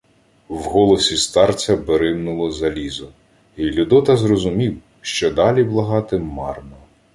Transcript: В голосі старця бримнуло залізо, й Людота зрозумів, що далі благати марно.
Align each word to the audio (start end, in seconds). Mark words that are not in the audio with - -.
В 0.49 0.57
голосі 0.63 1.17
старця 1.17 1.77
бримнуло 1.77 2.51
залізо, 2.51 3.09
й 3.57 3.63
Людота 3.71 4.17
зрозумів, 4.17 4.77
що 5.01 5.31
далі 5.31 5.63
благати 5.63 6.17
марно. 6.17 6.77